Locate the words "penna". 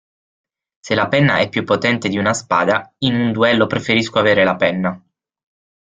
1.11-1.37, 4.55-4.99